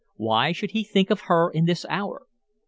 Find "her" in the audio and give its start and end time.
1.29-1.51